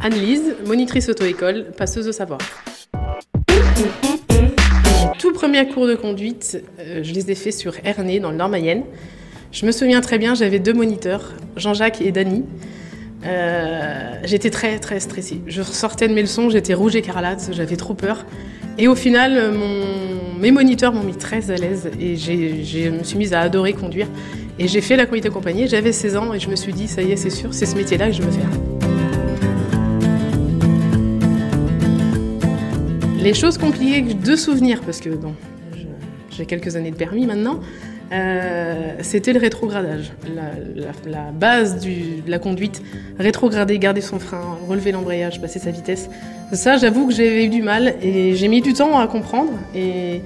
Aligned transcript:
Anne-Lise, 0.00 0.56
monitrice 0.66 1.08
auto-école, 1.08 1.72
passeuse 1.76 2.06
de 2.06 2.12
savoir. 2.12 2.38
Tout 5.18 5.32
premier 5.32 5.66
cours 5.68 5.86
de 5.86 5.94
conduite, 5.94 6.62
euh, 6.78 7.02
je 7.02 7.12
les 7.12 7.30
ai 7.30 7.34
faits 7.34 7.54
sur 7.54 7.74
Ernée, 7.84 8.20
dans 8.20 8.30
le 8.30 8.36
Nord-Mayenne. 8.36 8.84
Je 9.52 9.66
me 9.66 9.72
souviens 9.72 10.00
très 10.00 10.18
bien, 10.18 10.34
j'avais 10.34 10.58
deux 10.58 10.74
moniteurs, 10.74 11.32
Jean-Jacques 11.56 12.00
et 12.02 12.12
Dany. 12.12 12.44
Euh, 13.24 14.14
j'étais 14.24 14.50
très 14.50 14.78
très 14.78 15.00
stressée. 15.00 15.40
Je 15.46 15.62
sortais 15.62 16.08
de 16.08 16.14
mes 16.14 16.22
leçons, 16.22 16.50
j'étais 16.50 16.74
rouge 16.74 16.96
écarlate, 16.96 17.50
j'avais 17.52 17.76
trop 17.76 17.94
peur. 17.94 18.26
Et 18.78 18.88
au 18.88 18.94
final, 18.94 19.54
mes 20.38 20.50
moniteurs 20.50 20.92
m'ont 20.92 21.02
mis 21.02 21.16
très 21.16 21.50
à 21.50 21.56
l'aise 21.56 21.90
et 21.98 22.16
je 22.16 22.90
me 22.90 23.02
suis 23.02 23.16
mise 23.16 23.32
à 23.32 23.40
adorer 23.40 23.72
conduire. 23.72 24.06
Et 24.58 24.68
j'ai 24.68 24.80
fait 24.80 24.96
la 24.96 25.06
conduite 25.06 25.26
accompagnée, 25.26 25.66
j'avais 25.66 25.92
16 25.92 26.16
ans 26.16 26.32
et 26.34 26.40
je 26.40 26.48
me 26.48 26.56
suis 26.56 26.72
dit, 26.72 26.88
ça 26.88 27.02
y 27.02 27.12
est, 27.12 27.16
c'est 27.16 27.30
sûr, 27.30 27.52
c'est 27.52 27.66
ce 27.66 27.76
métier-là 27.76 28.08
que 28.08 28.12
je 28.12 28.22
veux 28.22 28.30
faire. 28.30 28.50
Les 33.18 33.34
choses 33.34 33.58
compliquées 33.58 34.14
de 34.14 34.36
souvenir, 34.36 34.80
parce 34.82 35.00
que 35.00 35.10
bon, 35.10 35.34
j'ai 36.30 36.46
quelques 36.46 36.76
années 36.76 36.90
de 36.90 36.96
permis 36.96 37.26
maintenant, 37.26 37.60
euh, 38.12 38.92
c'était 39.00 39.32
le 39.32 39.40
rétrogradage. 39.40 40.12
La, 40.34 40.42
la- 40.74 41.10
la 41.24 41.30
base 41.32 41.80
du- 41.80 42.20
de 42.24 42.30
la 42.30 42.38
conduite, 42.38 42.82
rétrograder, 43.18 43.78
garder 43.78 44.00
son 44.00 44.18
frein, 44.18 44.56
relever 44.68 44.92
l'embrayage, 44.92 45.40
passer 45.40 45.58
sa 45.58 45.70
vitesse. 45.70 46.08
Ça, 46.52 46.76
j'avoue 46.76 47.08
que 47.08 47.12
j'ai 47.14 47.44
eu 47.44 47.48
du 47.48 47.62
mal 47.62 47.94
et 48.02 48.34
j'ai 48.36 48.48
mis 48.48 48.60
du 48.62 48.72
temps 48.72 48.98
à 48.98 49.06
comprendre. 49.08 49.52
Et 49.74 50.20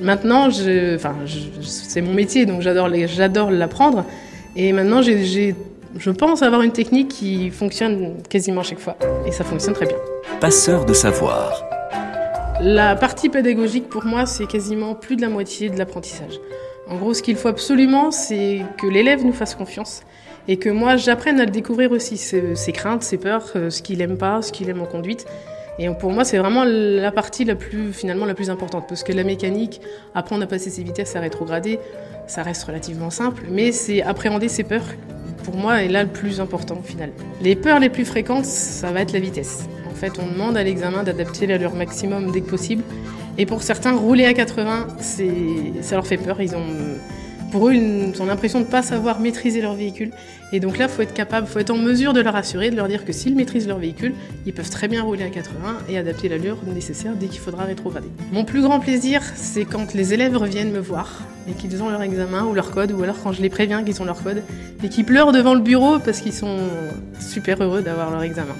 maintenant, 0.00 0.50
je, 0.50 0.94
enfin, 0.94 1.16
je- 1.26 1.38
c'est 1.62 2.00
mon 2.00 2.12
métier, 2.14 2.46
donc 2.46 2.60
j'adore 2.62 2.88
les- 2.88 3.08
j'adore 3.08 3.50
l'apprendre. 3.50 4.04
Et 4.54 4.72
maintenant, 4.72 5.02
j'ai- 5.02 5.24
j'ai- 5.24 5.54
je 5.98 6.10
pense 6.10 6.42
avoir 6.42 6.62
une 6.62 6.72
technique 6.72 7.08
qui 7.08 7.50
fonctionne 7.50 8.14
quasiment 8.28 8.62
chaque 8.62 8.78
fois. 8.78 8.96
Et 9.26 9.32
ça 9.32 9.42
fonctionne 9.44 9.74
très 9.74 9.86
bien. 9.86 9.96
Passeur 10.40 10.84
de 10.84 10.92
savoir. 10.94 11.64
La 12.60 12.96
partie 12.96 13.28
pédagogique, 13.28 13.88
pour 13.88 14.04
moi, 14.06 14.24
c'est 14.24 14.46
quasiment 14.46 14.94
plus 14.94 15.16
de 15.16 15.20
la 15.22 15.28
moitié 15.28 15.68
de 15.68 15.76
l'apprentissage. 15.78 16.38
En 16.88 16.96
gros, 16.96 17.14
ce 17.14 17.22
qu'il 17.22 17.36
faut 17.36 17.48
absolument, 17.48 18.10
c'est 18.10 18.62
que 18.78 18.86
l'élève 18.86 19.24
nous 19.24 19.32
fasse 19.32 19.54
confiance 19.54 20.02
et 20.48 20.56
que 20.58 20.68
moi, 20.68 20.96
j'apprenne 20.96 21.40
à 21.40 21.44
le 21.44 21.50
découvrir 21.50 21.90
aussi, 21.90 22.16
ses, 22.16 22.72
craintes, 22.72 23.02
ses 23.02 23.18
peurs, 23.18 23.50
euh, 23.56 23.70
ce 23.70 23.82
qu'il 23.82 24.00
aime 24.00 24.16
pas, 24.16 24.42
ce 24.42 24.52
qu'il 24.52 24.68
aime 24.68 24.80
en 24.80 24.86
conduite. 24.86 25.26
Et 25.78 25.88
pour 25.90 26.12
moi, 26.12 26.24
c'est 26.24 26.38
vraiment 26.38 26.64
la 26.64 27.10
partie 27.10 27.44
la 27.44 27.54
plus, 27.54 27.92
finalement, 27.92 28.24
la 28.24 28.34
plus 28.34 28.48
importante. 28.48 28.84
Parce 28.88 29.02
que 29.02 29.12
la 29.12 29.24
mécanique, 29.24 29.80
apprendre 30.14 30.44
à 30.44 30.46
passer 30.46 30.70
ses 30.70 30.82
vitesses, 30.82 31.16
à 31.16 31.20
rétrograder, 31.20 31.78
ça 32.26 32.42
reste 32.42 32.64
relativement 32.64 33.10
simple. 33.10 33.42
Mais 33.50 33.72
c'est 33.72 34.02
appréhender 34.02 34.48
ses 34.48 34.62
peurs, 34.62 34.86
pour 35.44 35.56
moi, 35.56 35.82
est 35.82 35.88
là 35.88 36.02
le 36.04 36.08
plus 36.08 36.40
important 36.40 36.76
au. 36.76 37.12
Les 37.42 37.56
peurs 37.56 37.78
les 37.78 37.90
plus 37.90 38.04
fréquentes, 38.04 38.46
ça 38.46 38.90
va 38.92 39.02
être 39.02 39.12
la 39.12 39.20
vitesse. 39.20 39.68
En 39.96 39.98
fait, 39.98 40.18
on 40.18 40.30
demande 40.30 40.58
à 40.58 40.62
l'examen 40.62 41.04
d'adapter 41.04 41.46
l'allure 41.46 41.74
maximum 41.74 42.30
dès 42.30 42.42
que 42.42 42.50
possible. 42.50 42.84
Et 43.38 43.46
pour 43.46 43.62
certains, 43.62 43.96
rouler 43.96 44.26
à 44.26 44.34
80, 44.34 44.88
c'est, 45.00 45.30
ça 45.80 45.94
leur 45.94 46.06
fait 46.06 46.18
peur. 46.18 46.38
Ils 46.42 46.54
ont, 46.54 46.66
pour 47.50 47.68
eux, 47.68 47.72
ils 47.72 48.20
ont 48.20 48.26
l'impression 48.26 48.60
de 48.60 48.66
ne 48.66 48.70
pas 48.70 48.82
savoir 48.82 49.20
maîtriser 49.20 49.62
leur 49.62 49.72
véhicule. 49.72 50.10
Et 50.52 50.60
donc 50.60 50.76
là, 50.76 50.84
il 50.84 50.90
faut 50.90 51.00
être 51.00 51.14
capable, 51.14 51.46
faut 51.46 51.60
être 51.60 51.70
en 51.70 51.78
mesure 51.78 52.12
de 52.12 52.20
leur 52.20 52.34
rassurer, 52.34 52.70
de 52.70 52.76
leur 52.76 52.88
dire 52.88 53.06
que 53.06 53.12
s'ils 53.12 53.34
maîtrisent 53.36 53.66
leur 53.66 53.78
véhicule, 53.78 54.12
ils 54.44 54.52
peuvent 54.52 54.68
très 54.68 54.86
bien 54.86 55.02
rouler 55.02 55.24
à 55.24 55.30
80 55.30 55.78
et 55.88 55.96
adapter 55.96 56.28
l'allure 56.28 56.58
nécessaire 56.66 57.14
dès 57.18 57.28
qu'il 57.28 57.40
faudra 57.40 57.64
rétrograder. 57.64 58.08
Mon 58.32 58.44
plus 58.44 58.60
grand 58.60 58.80
plaisir, 58.80 59.22
c'est 59.34 59.64
quand 59.64 59.94
les 59.94 60.12
élèves 60.12 60.36
reviennent 60.36 60.72
me 60.72 60.78
voir 60.78 61.22
et 61.48 61.52
qu'ils 61.52 61.82
ont 61.82 61.88
leur 61.88 62.02
examen 62.02 62.44
ou 62.44 62.52
leur 62.52 62.70
code, 62.70 62.92
ou 62.92 63.02
alors 63.02 63.16
quand 63.22 63.32
je 63.32 63.40
les 63.40 63.48
préviens 63.48 63.82
qu'ils 63.82 64.02
ont 64.02 64.04
leur 64.04 64.22
code, 64.22 64.42
et 64.84 64.90
qu'ils 64.90 65.06
pleurent 65.06 65.32
devant 65.32 65.54
le 65.54 65.60
bureau 65.60 65.98
parce 66.00 66.20
qu'ils 66.20 66.34
sont 66.34 66.58
super 67.18 67.62
heureux 67.62 67.80
d'avoir 67.80 68.10
leur 68.10 68.22
examen. 68.22 68.54